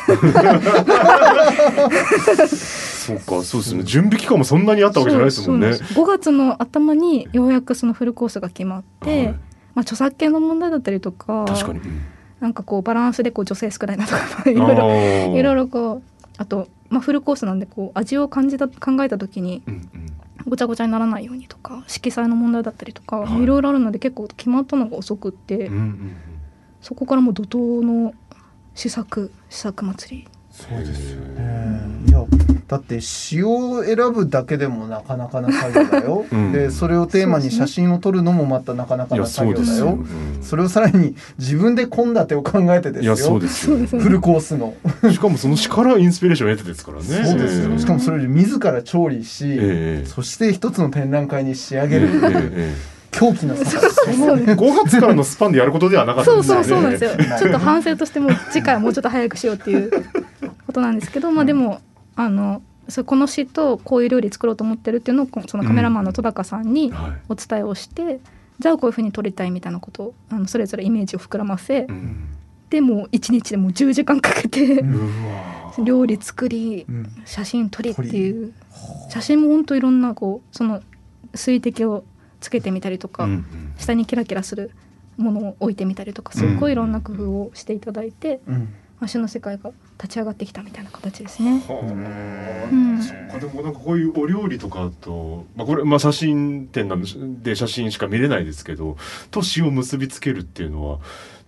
[2.47, 3.83] そうかそうですね。
[3.83, 5.73] 準備期間もそんなにあったわけじゃないですもんね。
[5.73, 5.99] そうそうなんです。
[5.99, 9.35] 5月の頭にようやくそのフルコースが決まって、はい。
[9.73, 12.01] まあ、著作権の問題だったりとか確かに、うん。
[12.39, 16.01] なんかこうバランスでこう女性少ないなとかいろいろいろいろこう
[16.37, 20.05] あと、まあ、フルコースなんでこう味を感じた考えた時にうんうん
[20.51, 23.41] ごちゃごちゃにならないようにとか色彩の問題だったりとか、はい。
[23.41, 26.15] い、ろいろあるので結構決まったのが遅くって、うんうん
[26.81, 28.15] そこからもう怒涛の
[28.73, 30.27] 試作試作祭り。
[30.49, 31.30] そうですよね
[32.71, 36.53] だって詩を選ぶだけでもなかなかな作業だよ、うん。
[36.53, 40.39] でそれをテーマに写真を撮るのもまたなかなかな作業だよ、ようん。
[40.41, 43.13] それをさらに自分で献立を考えてですよ。
[43.13, 43.67] いやそうです。
[43.85, 44.73] フルコースの。
[45.11, 47.03] しかもその詩からインスピレーションを得てですからね。
[47.03, 50.05] そうですよ、ええしかもそれで自ら調理し、ええ。
[50.05, 56.63] そして一つの展覧会に仕上えげる、ええ狂気の差そうですえ5月からのスパンでやることではなかったそうですよね。
[56.63, 57.39] そうそうなんですよ。
[57.39, 59.91] ちょっと反省としても次回はもうちょっと早くしようっていう
[60.65, 61.81] ことなんですけどまあでも
[62.15, 67.11] あのそうこの詩とこういう料理作ろうと思ってるっていうのをそのカメラマンの戸高さんにはい。
[67.29, 68.19] お伝えをして、
[68.59, 72.27] じゃあこういうふうに撮りたいみたいなことをあのそれぞれイメージを膨らませ、うん。
[72.69, 74.83] でもう1日でもう10時間かけて、
[75.83, 77.09] 料理作りうん。
[77.25, 78.53] 写真撮りっていう
[79.09, 80.81] 写真も本当いろんなこうその
[81.33, 82.03] 水滴を
[82.39, 83.73] つけてみたりとか、うんうん。
[83.77, 84.71] 下にキラキラする
[85.17, 88.69] ものを置いてみたりとかすっごいいろんな工夫をしていただいて、うん
[89.01, 91.59] 足の世界が立ち上がってきたみたいな形ですね。
[91.67, 92.69] はあ。
[92.71, 93.39] うん。
[93.39, 98.97] でもなんかこういうお料理とかと、まあ、これ、まあ、写真展なんで写真しか見れないですけど
[99.31, 100.99] と詩を結びつけるっていうのは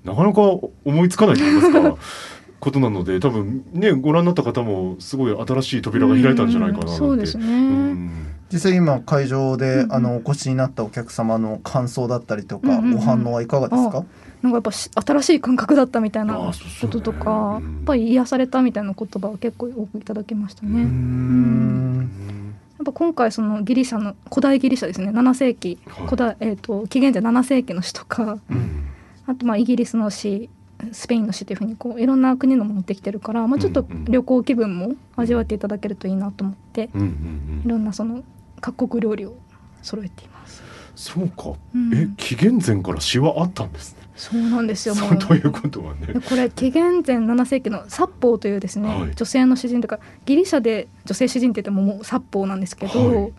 [0.03, 1.97] なかなか思いつかないと言いますか
[2.59, 6.91] ことなので多分ねご覧になった方もすごい新しい扉が開いたんじゃないかなな。
[6.91, 7.45] そうですね。
[7.45, 8.33] うん。
[8.53, 12.93] 実際今会場で、あのお越しになったお客様の感想だったりとか、うんうんうん。
[12.93, 14.05] ご反応はいかがですか、
[14.43, 16.51] なんかやっぱし新しい感覚だったみたいな
[16.81, 17.63] こととか、うん。
[17.63, 20.83] やっぱり癒されたみたいな言葉を結構多くいただきましたね。
[20.83, 22.55] うんん。
[22.77, 25.11] やっぱ今回そのギリシャの古代ギリシャですね。
[25.11, 26.05] 7世紀、はい。
[26.05, 28.37] 古代えー、と紀元前7世紀の詩とか。
[28.49, 28.89] うん。
[29.25, 30.49] あとまあイギリスの詩
[30.91, 37.61] スペインの詩というふうにこういろんな国のも持ってきてるから、まあ、ちょっと旅行気分も味わっていただけるといいなと思って、うんうんうん。
[37.65, 38.23] いろんなその
[38.59, 39.35] 各国料理を
[39.81, 40.61] 揃えています。
[40.95, 41.93] そうか、うん。
[41.93, 44.02] え紀元前から詩はあったんですね。
[44.15, 46.07] そうなんですよということはね。
[46.07, 46.13] で。
[46.19, 49.15] これ紀元前7世紀のサッポーというですね、はい。
[49.15, 53.33] 女性の詩人というかギリシャで女性詩人って言ってももうサッポーなんですけど、はい。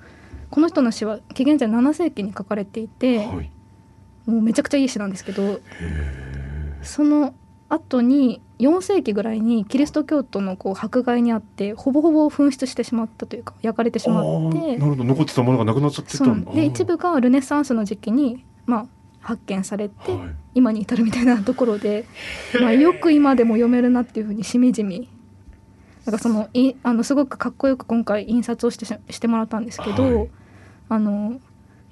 [0.50, 3.50] この人の詩は紀元前7世紀に書かれていて、はい。
[4.26, 5.60] もうめちゃくちゃいい詩なんですけど。
[6.82, 7.34] その
[7.70, 14.76] 後に4世紀ぐらいにキリスト教徒のこう迫害にあってほぼほぼ紛失してしまったというか焼かれてしまって。
[14.76, 15.04] なるほど。
[15.04, 18.86] 残ってたものがなくなっちゃってたで一部がルネサンスの時期に、まあ、
[19.24, 20.28] 発見されて、はい。
[20.54, 22.04] 今に至るみたいなところで、
[22.60, 25.08] まあ、よく今でも読めるなっていうふうにしみじみ
[26.04, 30.30] なんかそのいあのすごくかっこよく今回印刷をしてししてもらったんですけど、はい。
[30.90, 31.40] あの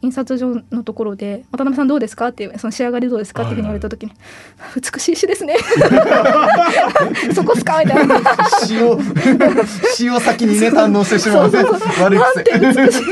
[0.03, 3.43] 印刷所のところで「渡辺さんどうですか?」っていうその仕上がりどうですか？
[3.43, 4.13] っていうふうに言われた時に
[4.77, 5.57] 「美しい詩ですね」
[7.35, 7.81] そこっすか？
[7.85, 8.17] みたいな。
[8.65, 8.99] 詩を
[9.95, 11.59] 詩を先にね堪能してしまうね。
[12.03, 12.45] 悪い癖。
[12.59, 13.03] 美しい。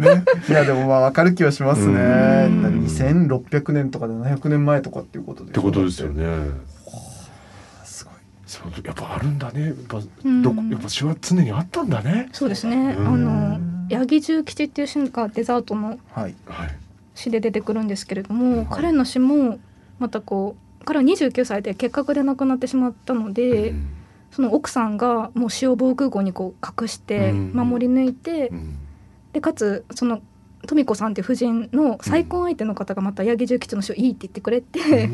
[0.00, 1.94] ね、いやでもまあ分かる気はしますね。
[1.94, 1.98] う
[2.50, 2.84] ん。
[2.86, 6.24] 2600年とか700年前とかっていうことでってことですよね。
[8.48, 9.66] そうやっぱあるんだね。
[9.66, 10.42] やっぱうん。
[10.42, 12.30] どこやっぱ詩は常にあったんだね。
[12.32, 12.96] そうですね。
[12.98, 16.34] うんあの八木重吉っていう詩がデザートのはい。
[16.46, 16.76] はい。
[17.14, 18.66] 詩で出てくるんですけれども、はい。
[18.70, 19.58] 彼の詩も
[19.98, 23.88] またこう彼は29歳で結核で亡くなってしまったので、うん。
[24.30, 27.52] その奥さんがもう詩を防空壕にこう隠してうん。
[27.52, 28.78] 守り抜いて、うん。
[29.34, 30.22] でかつその
[30.66, 35.08] 富子さんっていう夫人の再婚相手の方がまた八木重吉の詩をいいって言ってくれて、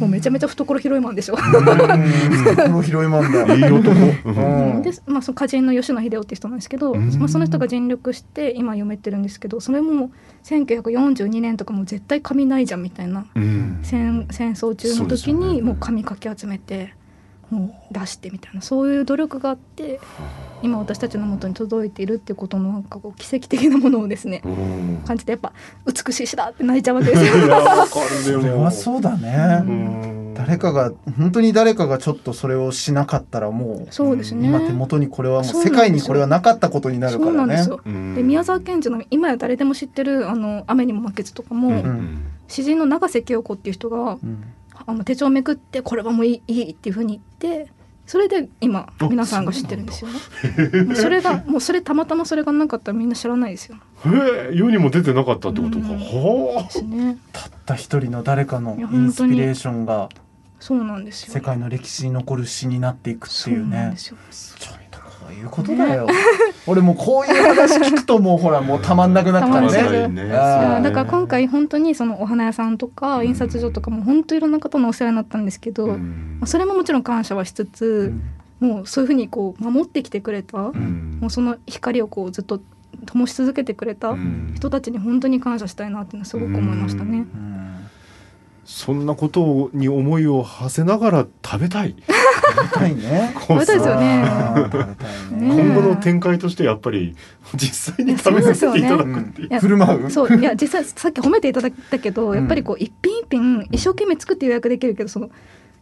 [0.00, 1.36] もうめちゃめちゃ懐広いマンでしょ。
[1.36, 2.82] うん。
[2.82, 3.90] 広いもんだいい男。
[4.24, 4.82] うん。
[4.82, 7.18] で、まあ、その歌人の吉野秀夫って人なんですけど、うん。
[7.18, 10.10] まあ、その人が尽力して今読めてるんですけどそれも
[10.44, 13.80] 1942年とかもう絶対紙ないじゃんみたいなうん。
[13.82, 16.94] 戦戦争中の時にもう紙かき集めて
[17.90, 20.00] 出してみたいなそういう努力があって
[20.62, 25.02] 今私たちの元に届いているっていうことのなんかこう奇跡的なものをですねうん。
[25.06, 25.52] 感じてやっぱ
[25.86, 27.48] 美しい詩だって泣いちゃうわけですいよ。
[27.48, 30.34] やわかるそれはそうだね、うん。
[30.34, 34.46] 誰かが本当に誰かがちょっとそれをしなかったらもうそうですね。
[34.46, 37.56] 今手元にこれはもう世界にこれはなかったことになるそからね。
[38.14, 42.22] で宮沢賢治の今や誰でも知ってる「あの雨にも負けず」とかも、うん。
[42.48, 44.44] 詩人の永瀬清子っていう人がうん
[44.90, 47.70] あの手帳をめくってこれはもういいいいっていうふうに言って
[48.06, 50.96] それで今あ皆さんが知ってるんですよね。
[50.96, 53.76] それがもうそれたまたまそれがなかったらみんな知らないですよ。
[54.04, 57.18] へえ世にも出てなかったってことかうんはですね。
[57.32, 60.08] たった一人の誰かのインスピレーションが
[60.58, 61.32] そうなんですよ。
[61.32, 64.16] 世界の歴史に残る詩になっていくってそういうねなんですよ。
[64.58, 66.08] ちょっとこういうことだよ、
[66.66, 70.08] 俺もうこういう話聞くともうほらもうたまんなくなったね。
[70.08, 70.28] ね。
[70.28, 76.38] だから今回本当にそのお花屋さんとか印刷所とかも本当いろんな方のお世話になったんですけど、まうん。
[76.42, 78.12] あそれももちろん感謝はしつつ、
[78.60, 81.18] もうそういうふうにこう守ってきてくれた、うん。
[81.20, 82.60] もうその光をこうずっと
[83.06, 84.52] 灯し続けてくれたうん。
[84.54, 87.18] 人たちに本当に感謝したいなっていうのはすごく思いましたね。
[87.18, 87.60] うん。
[88.66, 91.96] そんなことに思いを馳せながら食べたい
[92.50, 93.34] 食べたいね。
[93.34, 94.24] 食べたいですよね。
[95.32, 97.16] 今後の展開としてやっぱり
[97.54, 99.48] 実際に食べさせていただくっていう。
[99.60, 100.10] 振る舞う？
[100.10, 102.36] そういや実際さっき褒めていただいたけど、うん。
[102.36, 105.30] やっぱりこう一品一品一生懸命作って予約できるけどその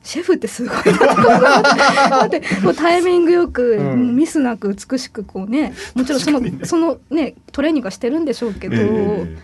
[0.02, 1.78] シェフってすごいなと思って。
[2.10, 4.16] だってこうタイミングよく、うん。
[4.16, 9.36] ミスなく美しくこうねもちろんその,、そのねトレーニングはしてるんでしょうけど、え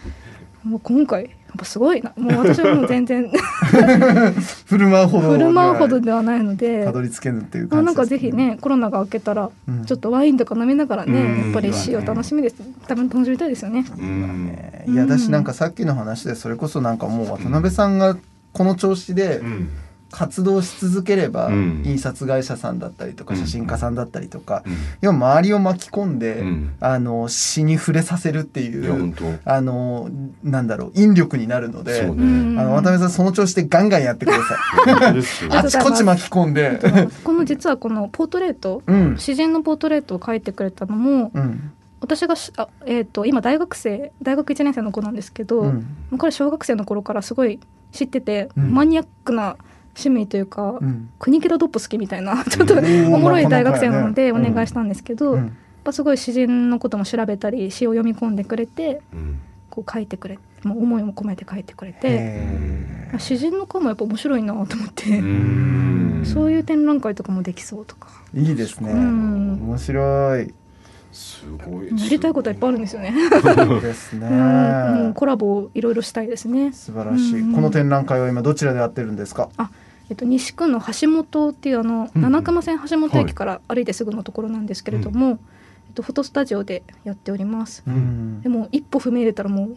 [0.64, 2.12] もう今回やっぱすごいな。
[2.16, 3.30] もう私はもう全然。
[4.66, 6.84] 振る舞うほど振る舞うほどではないので。
[6.84, 6.92] た。
[6.92, 9.84] どり着けぬっていうまあ、感じなんかぜひねコロナが明けたらうん。
[9.84, 11.44] ちょっとワインとか飲みながらね、うん。
[11.44, 12.56] やっぱり詩を楽しみです。
[12.88, 13.84] 多分楽しみたいですよね。
[13.98, 14.46] えうん。
[14.46, 18.16] ねいや私なんかさっきの話でそれこそなんかもう渡辺さんが
[18.52, 19.68] この調子でうん
[20.14, 21.82] 活動し続ければ、うん。
[21.84, 23.40] 印刷会社さんだったりとかうん。
[23.40, 24.76] 写真家さんだったりとか、うん。
[25.00, 26.76] 要は周りを巻き込んで、うん。
[26.78, 29.24] あの詩に触れさせるっていう当。
[29.44, 30.08] あの
[30.44, 35.50] なんだろう引力になるので、あの渡辺さんその調子でガンガンやってください。
[35.50, 36.78] あちこち巻き込んで、
[37.24, 39.18] この実はこのポートレートうん。
[39.18, 41.72] 詩人のポートレートを描いてくれたのもうん。
[42.00, 45.86] 私がしあ、えー、と今大学生大学1年生の子なんですけど、うん。
[46.18, 47.58] 彼小学生の頃からすごい
[47.90, 48.74] 知ってて、うん。
[48.74, 49.56] マニアックな
[49.96, 51.08] 趣味というか、うん。
[51.18, 53.14] 国木田ドップ好きみたいな ちょっとうん。
[53.14, 55.52] おもろい大学生なのでお願いしたんですけど、やっうん
[55.84, 59.38] ぱすごい詩人のことも調べたり詩を読み込んでくれてうん。
[59.70, 62.40] こう書いてくれもう思いも込めて書いてくれて
[63.18, 66.22] 詩人の顔もやっぱ面白いなと思って、うん。
[66.24, 68.08] そういう展覧会とかもできそうとか。
[68.34, 68.92] いいですね。
[68.92, 69.52] うん。
[69.62, 70.54] 面白い。
[71.12, 71.88] すごい。
[71.88, 73.12] やりたいことはいっぱいあるんですよね。
[73.82, 74.26] ですね。
[74.30, 75.12] うん。
[75.14, 76.72] コラボをいろいろしたいですね。
[76.72, 77.52] 素晴らしい、うん。
[77.52, 79.48] この展覧会は今どちらでやってるんですか？
[80.10, 85.38] えっと、西区の橋本っていうあの、うん七熊線橋本駅から歩いてすぐのところなんですけれども、
[85.88, 87.82] えっと、フォトスタジオでやっております。
[87.86, 88.42] うん。
[88.42, 89.76] でも一歩踏み入れたらもう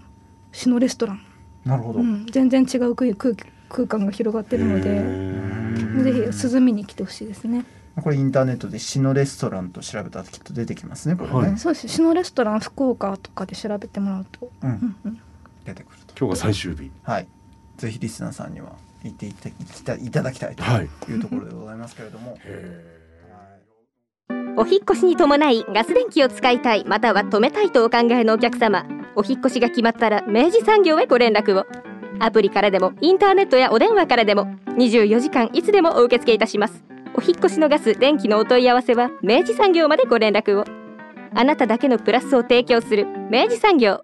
[0.51, 1.21] 詩のレストラン、
[1.65, 1.99] なるほど。
[1.99, 3.35] うん、全然違う空空
[3.69, 7.65] 空間が広がってるので、へぜひ涼みに来てほしいですね。
[8.01, 11.15] これインターネットで詩のレストランと調べたらきっと出てきますね。
[11.15, 11.57] これね、はい。
[11.57, 11.87] そうです。
[11.87, 15.21] 詩のレストラン福岡とかで調べてもらうと、う、うんんうん、
[15.65, 16.13] 出てくると。
[16.17, 16.91] 今日が最終日。
[17.03, 17.27] はい。
[17.77, 18.73] ぜひリスナーさんには
[19.07, 19.53] 行っていたい
[19.85, 20.89] たいただきたいとはい。
[21.09, 22.37] いうところでございますけれども。
[24.59, 28.85] お引っ越しに伴いガス電気を使いたいまたは止めたいとお考えのお客様。
[29.15, 31.65] お引っ越しが決まったら明治産業へご連絡を。
[32.19, 36.83] アプリからでもインターネットやお電話からでも24時間いつでもお受け付けいたします。
[37.13, 40.65] お引っ越しのガス電気のお問い合わせは明治産業までご連絡を。
[41.35, 44.01] あなただけのプラスを提供する明治産業